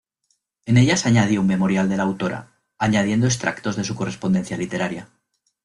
[0.65, 5.09] En ellas añadió un memorial de la autora, añadiendo extractos de su correspondencia literaria.